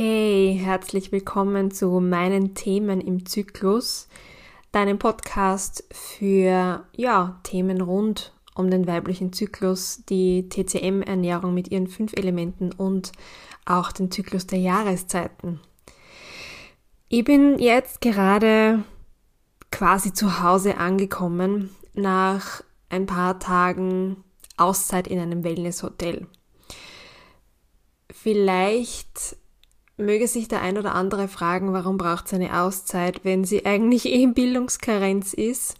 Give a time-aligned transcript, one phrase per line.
[0.00, 4.06] Hey, herzlich willkommen zu meinen Themen im Zyklus,
[4.70, 12.12] deinem Podcast für ja, Themen rund um den weiblichen Zyklus, die TCM-Ernährung mit ihren fünf
[12.12, 13.10] Elementen und
[13.66, 15.58] auch den Zyklus der Jahreszeiten.
[17.08, 18.84] Ich bin jetzt gerade
[19.72, 24.22] quasi zu Hause angekommen nach ein paar Tagen
[24.56, 26.28] Auszeit in einem Wellnesshotel.
[28.12, 29.36] Vielleicht
[29.98, 34.06] möge sich der ein oder andere fragen, warum braucht sie eine Auszeit, wenn sie eigentlich
[34.06, 35.74] eh in Bildungskarenz ist.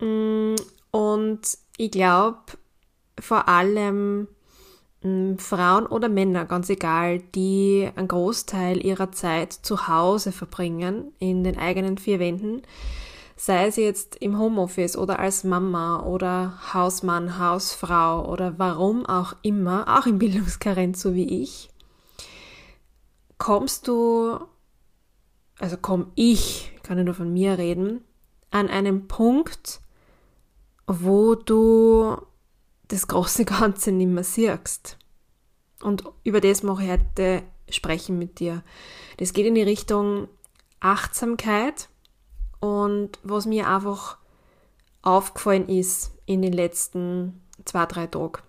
[0.00, 0.54] Mm,
[0.90, 1.40] und
[1.76, 2.38] ich glaube,
[3.18, 4.28] vor allem
[5.02, 11.44] mm, Frauen oder Männer, ganz egal, die einen Großteil ihrer Zeit zu Hause verbringen, in
[11.44, 12.62] den eigenen vier Wänden,
[13.36, 19.98] sei es jetzt im Homeoffice oder als Mama oder Hausmann, Hausfrau oder warum auch immer,
[19.98, 21.70] auch in Bildungskarenz so wie ich,
[23.44, 24.38] kommst du,
[25.58, 28.02] also komm ich, kann ich nur von mir reden,
[28.50, 29.82] an einem Punkt,
[30.86, 32.16] wo du
[32.88, 34.96] das große Ganze nicht mehr siehst.
[35.82, 38.62] Und über das mache ich heute sprechen mit dir.
[39.18, 40.28] Das geht in die Richtung
[40.80, 41.90] Achtsamkeit
[42.60, 44.16] und was mir einfach
[45.02, 48.40] aufgefallen ist in den letzten zwei, drei Tagen.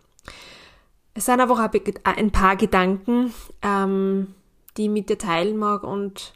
[1.14, 1.70] Es sind einfach
[2.05, 4.36] ein paar Gedanken, ähm,
[4.78, 6.34] die ich mit dir teilen mag und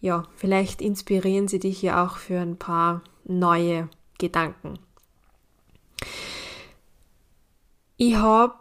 [0.00, 4.78] ja, vielleicht inspirieren sie dich ja auch für ein paar neue Gedanken.
[7.96, 8.54] Ich habe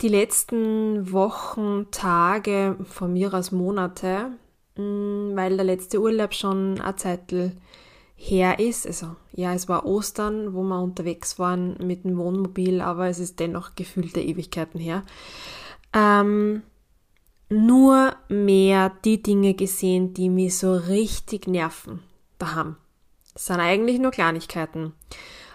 [0.00, 4.30] die letzten Wochen, Tage, von mir aus Monate,
[4.76, 7.52] mm, weil der letzte Urlaub schon ein Zeitl
[8.14, 8.86] her ist.
[8.86, 13.38] Also ja, es war Ostern, wo wir unterwegs waren mit dem Wohnmobil, aber es ist
[13.38, 15.04] dennoch gefühlte Ewigkeiten her.
[15.92, 16.62] Ähm,
[17.48, 22.02] nur mehr die Dinge gesehen, die mich so richtig nerven
[22.38, 22.76] daheim.
[23.32, 24.92] Das sind eigentlich nur Kleinigkeiten.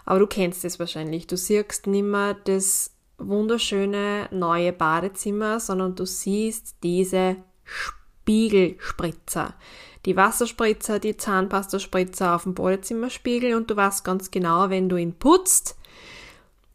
[0.05, 1.27] Aber du kennst es wahrscheinlich.
[1.27, 9.53] Du siehst nicht mehr das wunderschöne neue Badezimmer, sondern du siehst diese Spiegelspritzer.
[10.05, 15.13] Die Wasserspritzer, die Zahnpastaspritzer auf dem Badezimmerspiegel und du weißt ganz genau, wenn du ihn
[15.13, 15.77] putzt,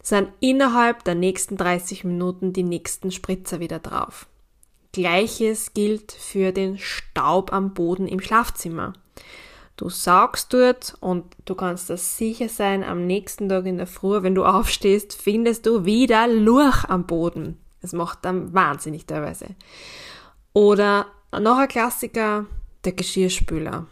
[0.03, 4.27] sind innerhalb der nächsten 30 Minuten die nächsten Spritzer wieder drauf.
[4.99, 8.95] Gleiches gilt für den Staub am Boden im Schlafzimmer.
[9.77, 14.25] Du saugst dort und du kannst das sicher sein, am nächsten Tag in der Früh,
[14.25, 17.61] wenn du aufstehst, findest du wieder Lurch am Boden.
[17.81, 19.55] Das macht dann wahnsinnig teilweise.
[20.53, 22.47] Oder noch ein Klassiker,
[22.85, 23.87] der Geschirrspüler.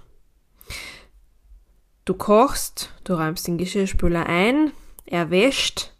[2.04, 4.72] Du kochst, du räumst den Geschirrspüler ein,
[5.04, 5.92] er wäscht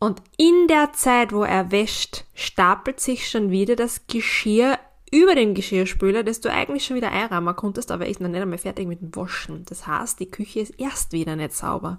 [0.00, 4.78] und in der Zeit, wo er wäscht, stapelt sich schon wieder das Geschirr
[5.10, 8.58] über den Geschirrspüler, das du eigentlich schon wieder einrahmen konntest, aber ist noch nicht einmal
[8.58, 9.64] fertig mit dem Waschen.
[9.68, 11.98] Das heißt, die Küche ist erst wieder nicht sauber.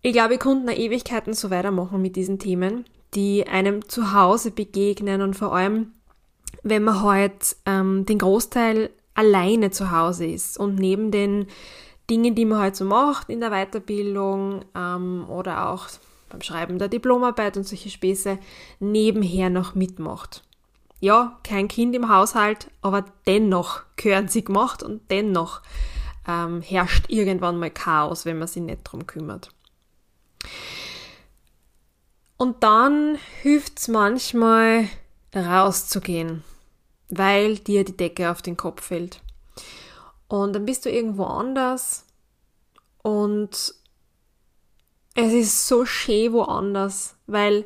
[0.00, 4.52] Ich glaube, wir konnten eine Ewigkeiten so weitermachen mit diesen Themen, die einem zu Hause
[4.52, 5.92] begegnen und vor allem,
[6.62, 11.46] wenn man halt ähm, den Großteil alleine zu Hause ist und neben den
[12.08, 15.88] Dingen, die man halt so macht in der Weiterbildung ähm, oder auch
[16.32, 18.38] beim Schreiben der Diplomarbeit und solche Späße
[18.80, 20.42] nebenher noch mitmacht.
[21.00, 25.60] Ja, kein Kind im Haushalt, aber dennoch gehören sie gemacht und dennoch
[26.26, 29.50] ähm, herrscht irgendwann mal Chaos, wenn man sich nicht drum kümmert.
[32.36, 34.88] Und dann hilft es manchmal
[35.34, 36.44] rauszugehen,
[37.08, 39.20] weil dir die Decke auf den Kopf fällt.
[40.28, 42.06] Und dann bist du irgendwo anders
[43.02, 43.74] und
[45.14, 47.64] es ist so schön woanders, weil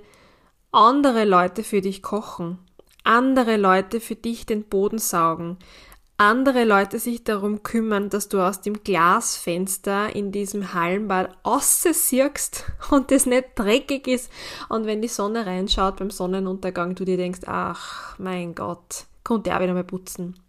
[0.72, 2.58] andere Leute für dich kochen,
[3.04, 5.58] andere Leute für dich den Boden saugen,
[6.18, 13.10] andere Leute sich darum kümmern, dass du aus dem Glasfenster in diesem Hallenbad aussiehst und
[13.10, 14.30] das nicht dreckig ist.
[14.68, 19.60] Und wenn die Sonne reinschaut beim Sonnenuntergang, du dir denkst, ach mein Gott, konnte er
[19.60, 20.40] wieder mal putzen.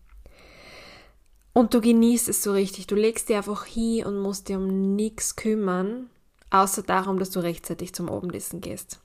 [1.51, 4.95] Und du genießt es so richtig, du legst dir einfach hin und musst dir um
[4.95, 6.09] nichts kümmern,
[6.49, 8.99] außer darum, dass du rechtzeitig zum Abendessen gehst.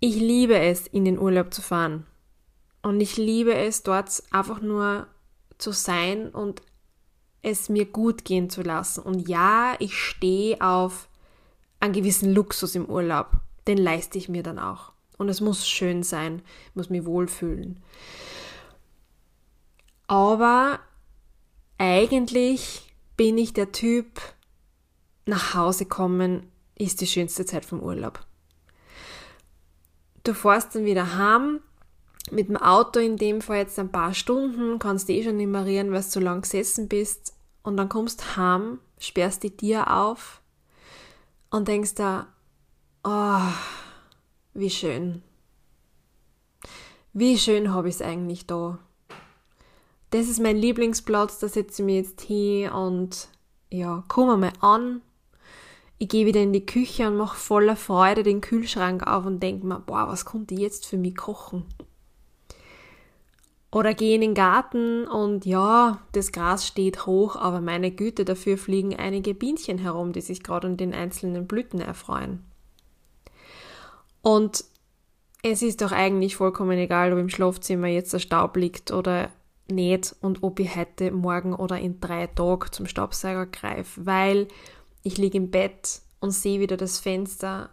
[0.00, 2.06] Ich liebe es, in den Urlaub zu fahren.
[2.82, 5.06] Und ich liebe es, dort einfach nur
[5.58, 6.62] zu sein und
[7.42, 9.00] es mir gut gehen zu lassen.
[9.00, 11.08] Und ja, ich stehe auf
[11.80, 13.30] einen gewissen Luxus im Urlaub.
[13.66, 14.92] Den leiste ich mir dann auch.
[15.18, 16.42] Und es muss schön sein,
[16.74, 17.82] muss mich wohlfühlen.
[20.06, 20.78] Aber
[21.78, 24.20] eigentlich bin ich der Typ,
[25.26, 28.24] nach Hause kommen ist die schönste Zeit vom Urlaub.
[30.24, 31.60] Du fährst dann wieder heim
[32.30, 36.02] mit dem Auto in dem Fall jetzt ein paar Stunden, kannst eh schon reden, weil
[36.02, 37.34] du zu lang gesessen bist.
[37.62, 40.40] Und dann kommst heim, sperrst die Tür auf
[41.50, 42.28] und denkst da,
[43.04, 43.52] oh,
[44.54, 45.22] wie schön.
[47.12, 48.78] Wie schön habe ich es eigentlich da.
[50.10, 53.28] Das ist mein Lieblingsplatz, da setze ich mich jetzt hin und
[53.70, 55.02] ja, komme mal an.
[55.98, 59.66] Ich gehe wieder in die Küche und mache voller Freude den Kühlschrank auf und denke
[59.66, 61.64] mir, boah, was konnte ich jetzt für mich kochen?
[63.72, 68.58] Oder gehe in den Garten und ja, das Gras steht hoch, aber meine Güte, dafür
[68.58, 72.44] fliegen einige Bienchen herum, die sich gerade an den einzelnen Blüten erfreuen.
[74.22, 74.64] Und
[75.42, 79.30] es ist doch eigentlich vollkommen egal, ob im Schlafzimmer jetzt der Staub liegt oder
[79.68, 84.48] nicht und ob ich heute, morgen oder in drei Tagen zum Staubsauger greife, weil
[85.06, 87.70] ich liege im Bett und sehe wieder das Fenster,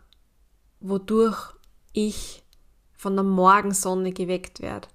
[0.82, 1.56] wodurch
[1.92, 2.44] ich
[2.96, 4.88] von der Morgensonne geweckt werde.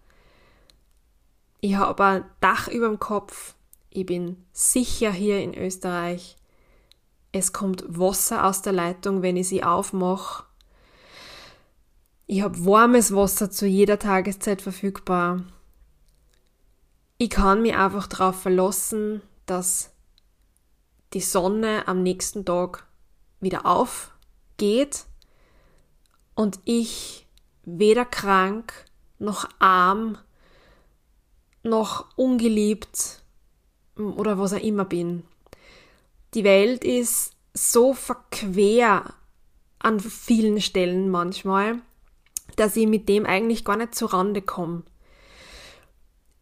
[1.61, 3.57] Ich habe ein Dach über dem Kopf.
[3.91, 6.37] Ich bin sicher hier in Österreich.
[7.33, 10.45] Es kommt Wasser aus der Leitung, wenn ich sie aufmache.
[12.29, 15.43] Ich habe warmes Wasser zu jeder Tageszeit verfügbar.
[17.17, 19.91] Ich kann mich einfach darauf verlassen, dass
[21.15, 22.87] die Sonne am nächsten Tag
[23.41, 25.05] wieder aufgeht
[26.35, 27.27] und ich
[27.65, 28.73] weder krank
[29.19, 30.19] noch arm
[31.63, 33.23] noch ungeliebt
[33.97, 35.25] oder was auch immer bin.
[36.35, 39.15] Die Welt ist so verquer
[39.79, 41.81] an vielen Stellen manchmal,
[42.57, 44.83] dass ich mit dem eigentlich gar nicht zur Rande komme.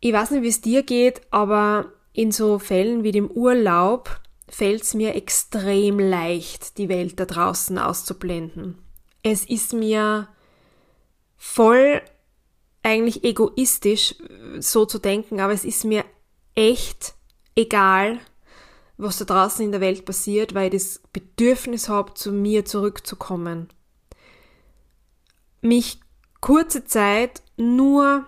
[0.00, 4.82] Ich weiß nicht, wie es dir geht, aber in so Fällen wie dem Urlaub fällt
[4.82, 8.78] es mir extrem leicht, die Welt da draußen auszublenden.
[9.22, 10.28] Es ist mir
[11.36, 12.00] voll
[12.82, 14.14] eigentlich egoistisch,
[14.60, 16.04] so zu denken, aber es ist mir
[16.54, 17.14] echt
[17.56, 18.20] egal,
[18.96, 23.68] was da draußen in der Welt passiert, weil ich das Bedürfnis habe, zu mir zurückzukommen.
[25.60, 26.00] Mich
[26.40, 28.26] kurze Zeit nur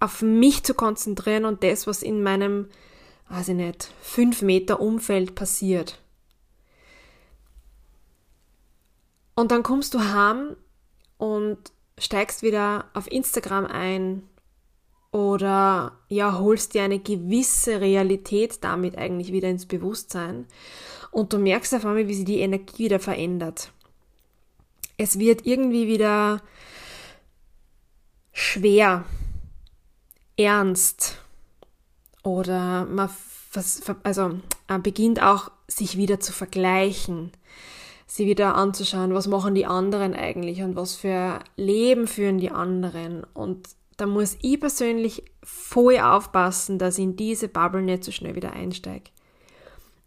[0.00, 2.68] auf mich zu konzentrieren und das, was in meinem,
[3.28, 6.00] weiß ich nicht, fünf Meter Umfeld passiert.
[9.34, 10.56] Und dann kommst du heim
[11.18, 11.58] und
[11.98, 14.22] steigst wieder auf Instagram ein
[15.10, 20.46] oder ja, holst dir eine gewisse Realität damit eigentlich wieder ins Bewusstsein
[21.10, 23.72] und du merkst auf einmal, wie sich die Energie wieder verändert.
[24.96, 26.42] Es wird irgendwie wieder
[28.32, 29.04] schwer,
[30.36, 31.23] ernst
[32.24, 33.08] oder man
[34.02, 34.40] also,
[34.82, 37.30] beginnt auch sich wieder zu vergleichen
[38.06, 43.24] sie wieder anzuschauen, was machen die anderen eigentlich und was für Leben führen die anderen.
[43.34, 48.34] Und da muss ich persönlich voll aufpassen, dass ich in diese Bubble nicht so schnell
[48.34, 49.10] wieder einsteige.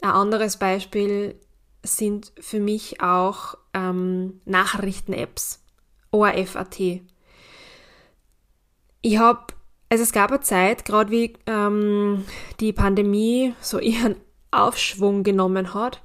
[0.01, 1.35] Ein anderes Beispiel
[1.83, 5.63] sind für mich auch ähm, Nachrichten-Apps,
[6.11, 6.79] ORF.at.
[9.01, 9.53] Ich habe,
[9.89, 12.25] also es gab eine Zeit, gerade wie ähm,
[12.59, 14.15] die Pandemie so ihren
[14.51, 16.01] Aufschwung genommen hat,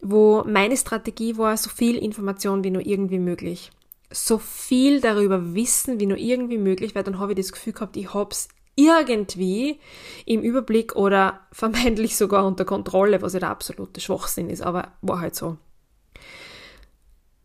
[0.00, 3.70] wo meine Strategie war, so viel Information wie nur irgendwie möglich.
[4.12, 7.96] So viel darüber wissen wie nur irgendwie möglich, weil dann habe ich das Gefühl gehabt,
[7.96, 9.78] ich hab's irgendwie
[10.24, 15.20] im Überblick oder vermeintlich sogar unter Kontrolle, was ja der absolute Schwachsinn ist, aber war
[15.20, 15.58] halt so.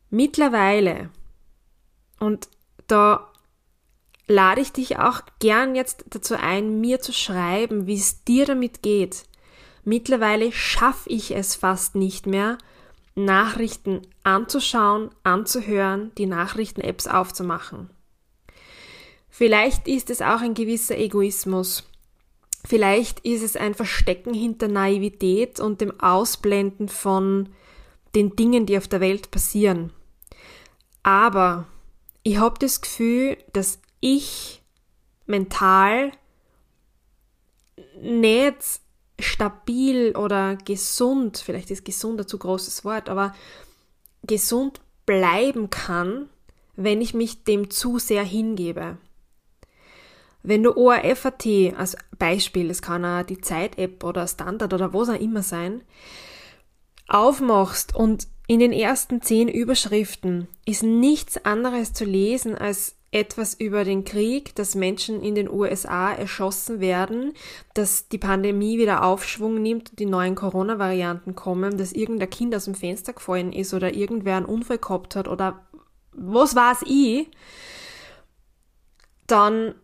[0.10, 1.10] Mittlerweile,
[2.20, 2.48] und
[2.88, 3.28] da
[4.27, 8.82] lade ich dich auch gern jetzt dazu ein, mir zu schreiben, wie es dir damit
[8.82, 9.25] geht.
[9.84, 12.58] Mittlerweile schaffe ich es fast nicht mehr,
[13.13, 17.89] Nachrichten anzuschauen, anzuhören, die Nachrichten-Apps aufzumachen.
[19.29, 21.84] Vielleicht ist es auch ein gewisser Egoismus.
[22.65, 27.50] Vielleicht ist es ein Verstecken hinter Naivität und dem Ausblenden von
[28.15, 29.91] den Dingen, die auf der Welt passieren.
[31.03, 31.67] Aber
[32.24, 34.62] ich habe das Gefühl, dass ich
[35.26, 36.12] mental
[38.00, 38.58] nicht
[39.20, 43.34] stabil oder gesund, vielleicht ist gesund ein zu großes Wort, aber
[44.24, 46.30] gesund bleiben kann,
[46.76, 48.98] wenn ich mich dem zu sehr hingebe.
[50.44, 55.20] Wenn du ORF.at als Beispiel, es kann auch die Zeit-App oder Standard oder was auch
[55.20, 55.82] immer sein,
[57.08, 63.84] aufmachst und in den ersten zehn Überschriften ist nichts anderes zu lesen als etwas über
[63.84, 67.34] den Krieg, dass Menschen in den USA erschossen werden,
[67.74, 72.66] dass die Pandemie wieder Aufschwung nimmt und die neuen Corona-Varianten kommen, dass irgendein Kind aus
[72.66, 75.66] dem Fenster gefallen ist oder irgendwer einen Unfall gehabt hat oder
[76.12, 77.30] was weiß ich,
[79.28, 79.76] dann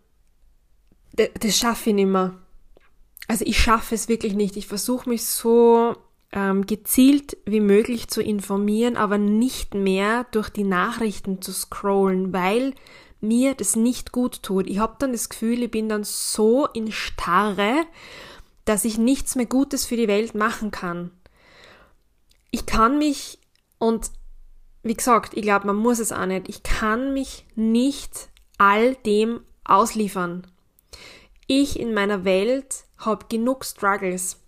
[1.14, 2.34] das schaffe ich nicht mehr.
[3.28, 4.58] Also ich schaffe es wirklich nicht.
[4.58, 5.96] Ich versuche mich so
[6.32, 12.74] ähm, gezielt wie möglich zu informieren, aber nicht mehr durch die Nachrichten zu scrollen, weil
[13.22, 14.68] mir das nicht gut tut.
[14.68, 17.86] Ich habe dann das Gefühl, ich bin dann so in Starre,
[18.66, 21.12] dass ich nichts mehr Gutes für die Welt machen kann.
[22.52, 23.40] Ich kann mich,
[23.78, 24.12] und
[24.84, 29.42] wie gesagt, ich glaube, man muss es auch nicht, ich kann mich nicht all dem
[29.64, 30.48] ausliefern.
[31.48, 34.40] Ich in meiner Welt habe genug Struggles.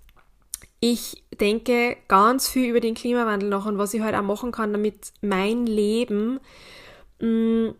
[0.80, 4.74] Ich denke ganz viel über den Klimawandel noch und was ich halt auch machen kann,
[4.74, 6.39] damit mein Leben
[7.20, 7.75] mh, mm,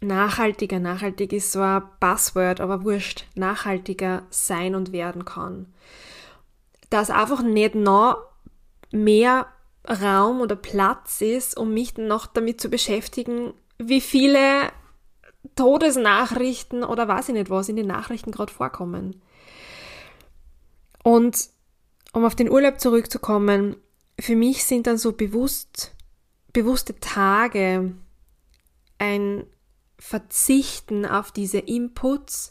[0.00, 5.72] nachhaltiger, nachhaltig ist so ein Buzzword, aber wurscht, nachhaltiger sein und werden kann.
[6.90, 8.18] Dass einfach nicht noch
[8.90, 9.46] mehr
[9.88, 14.70] Raum oder Platz ist, um mich noch damit zu beschäftigen, wie viele
[15.56, 19.22] Todesnachrichten oder weiß ich nicht was in den Nachrichten gerade vorkommen.
[21.02, 21.48] Und
[22.12, 23.76] um auf den Urlaub zurückzukommen,
[24.20, 25.94] für mich sind dann so bewusst,
[26.52, 27.94] bewusste Tage
[28.98, 29.44] ein
[29.98, 32.50] Verzichten auf diese Inputs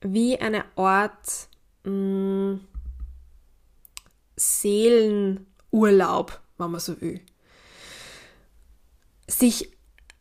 [0.00, 1.48] wie eine Art
[1.84, 2.60] mh, mm,
[4.36, 7.20] Seelenurlaub, wenn man so will.
[9.26, 9.72] Sich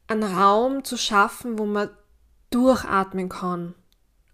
[0.08, 1.90] einen Raum zu schaffen, wo man
[2.50, 3.76] durchatmen kann.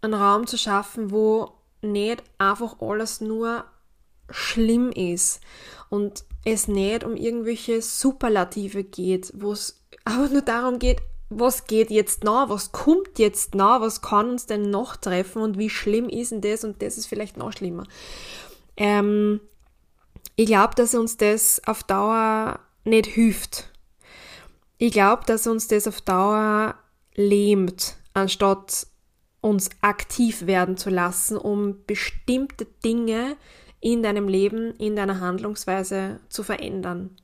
[0.02, 3.66] Einen Raum zu schaffen, wo nicht einfach alles nur
[4.30, 5.42] schlimm ist
[5.90, 11.02] und es nicht um irgendwelche Superlative geht, wo es aber nur darum geht,
[11.34, 15.58] was geht jetzt noch, was kommt jetzt noch, was kann uns denn noch treffen und
[15.58, 17.86] wie schlimm ist denn das und das ist vielleicht noch schlimmer.
[18.76, 19.40] Ähm,
[20.36, 23.72] ich glaube, dass uns das auf Dauer nicht hilft.
[24.78, 26.76] Ich glaube, dass uns das auf Dauer
[27.16, 28.88] lähmt, anstatt
[29.40, 33.38] uns aktiv werden zu lassen, um bestimmte Dinge
[33.80, 37.16] in deinem Leben, in deiner Handlungsweise zu verändern.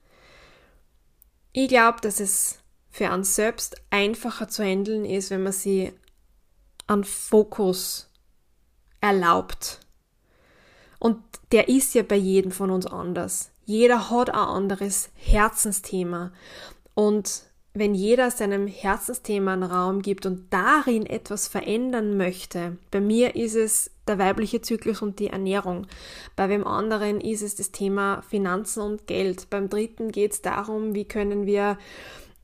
[1.52, 2.60] Ich glaube, dass es
[2.98, 5.94] für uns selbst einfacher zu handeln ist, wenn man sie
[6.88, 8.10] an Fokus
[9.02, 9.82] erlaubt.
[10.98, 11.20] Und
[11.52, 13.52] der ist ja bei jedem von uns anders.
[13.66, 16.32] Jeder hat ein anderes Herzensthema.
[16.96, 17.44] Und
[17.76, 23.54] wenn jeder seinem Herzensthema einen Raum gibt und darin etwas verändern möchte, bei mir ist
[23.54, 25.86] es der weibliche Zyklus und die Ernährung,
[26.36, 30.96] bei wem anderen ist es das Thema Finanzen und Geld, beim dritten geht es darum,
[30.96, 31.78] wie können wir,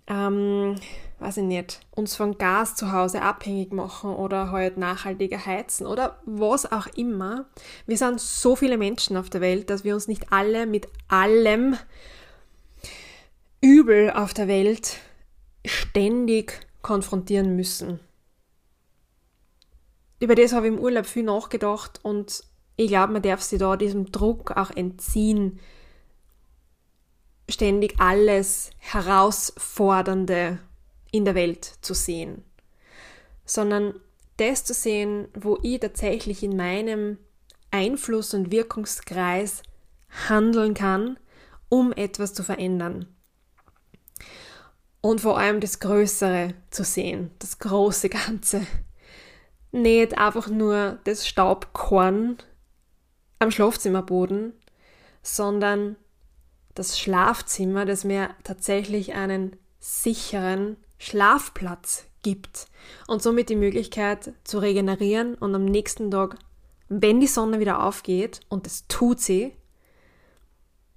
[0.08, 0.76] ähm,
[1.20, 6.20] weiß ich nicht, uns von Gas zu Hause abhängig machen oder halt nachhaltiger heizen oder
[6.26, 7.46] was auch immer.
[7.86, 11.78] Wir sind so viele Menschen auf der Welt, dass wir uns nicht alle mit allem
[13.62, 14.98] Übel auf der Welt
[15.66, 18.02] ständig konfrontieren müssen.
[20.20, 22.44] Über das habe ich im Urlaub viel nachgedacht und
[22.76, 25.60] ich glaube, man darf sich da diesem Druck auch entziehen,
[27.54, 30.60] ständig alles Herausfordernde
[31.12, 32.44] in der Welt zu sehen,
[33.46, 34.00] sondern
[34.38, 37.18] das zu sehen, wo ich tatsächlich in meinem
[37.72, 39.64] Einfluss- und Wirkungskreis
[40.28, 41.18] handeln kann,
[41.70, 43.08] um etwas zu verändern
[45.04, 48.66] und vor allem das Größere zu sehen, das große Ganze.
[49.74, 52.38] Nicht einfach nur das Staubkorn
[53.40, 54.54] am Schlafzimmerboden,
[55.22, 55.98] sondern
[56.76, 62.68] das Schlafzimmer, das mir tatsächlich einen sicheren Schlafplatz gibt
[63.08, 66.38] und somit die Möglichkeit zu regenerieren und am nächsten Tag,
[66.90, 69.54] wenn die Sonne wieder aufgeht, und das tut sie,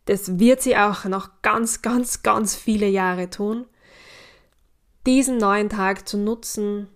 [0.07, 3.67] das wird sie auch noch ganz, ganz, ganz viele Jahre tun,
[5.05, 6.89] diesen neuen Tag zu nutzen,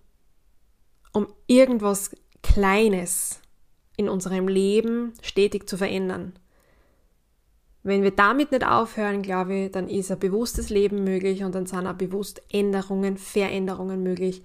[1.12, 2.10] um irgendwas
[2.42, 3.40] Kleines
[3.96, 6.32] in unserem Leben stetig zu verändern.
[7.82, 11.66] Wenn wir damit nicht aufhören, glaube ich, dann ist ein bewusstes Leben möglich und dann
[11.66, 14.42] sind auch bewusst Änderungen, Veränderungen möglich,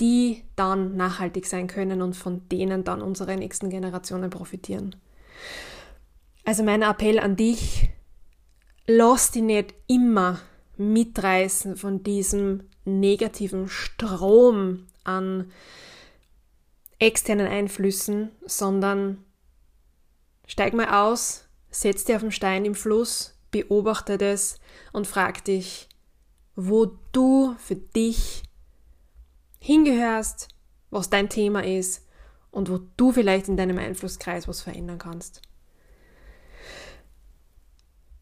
[0.00, 4.96] die dann nachhaltig sein können und von denen dann unsere nächsten Generationen profitieren.
[6.44, 7.90] Also mein Appell an dich,
[8.86, 10.40] lass dich nicht immer
[10.76, 15.52] mitreißen von diesem negativen Strom an
[16.98, 19.24] externen Einflüssen, sondern
[20.46, 24.60] steig mal aus, setz dich auf den Stein im Fluss, beobachte das
[24.92, 25.88] und frag dich,
[26.54, 28.44] wo du für dich
[29.58, 30.48] hingehörst,
[30.90, 32.06] was dein Thema ist
[32.50, 35.42] und wo du vielleicht in deinem Einflusskreis was verändern kannst.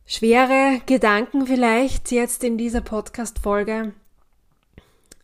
[0.06, 3.92] Schwere Gedanken vielleicht jetzt in dieser Podcast-Folge.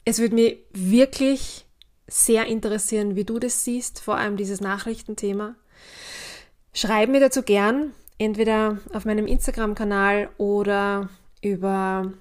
[0.05, 1.67] Es würde mich wirklich
[2.07, 5.57] sehr interessieren, wie du das siehst, vor allem dieses Nachrichtenthema.
[6.73, 11.09] Schreib mir dazu gern, entweder auf meinem Instagram-Kanal oder
[11.43, 12.13] über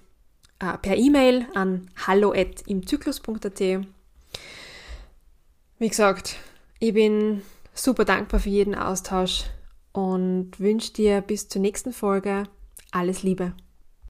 [0.60, 3.60] äh, per E-Mail an hallo@imzyklus.at.
[5.78, 6.38] Wie gesagt,
[6.80, 7.42] ich bin
[7.74, 9.46] super dankbar für jeden Austausch
[9.92, 12.44] und wünsche dir bis zur nächsten Folge
[12.92, 13.54] alles Liebe.